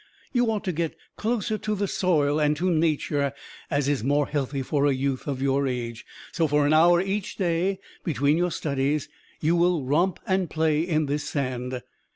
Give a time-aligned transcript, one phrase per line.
[0.33, 3.33] You ought to get closer to the soil and to nature,
[3.69, 6.07] as is more healthy for a youth of your age.
[6.31, 9.09] So for an hour each day, between your studies,
[9.41, 11.83] you will romp and play in this sand.